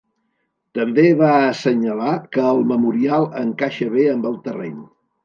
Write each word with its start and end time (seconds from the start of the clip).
També 0.77 1.03
va 1.19 1.33
assenyalar 1.49 2.13
que 2.37 2.45
el 2.53 2.63
memorial 2.71 3.29
encaixa 3.43 3.89
bé 3.99 4.07
amb 4.15 4.27
el 4.31 4.41
terreny. 4.49 4.81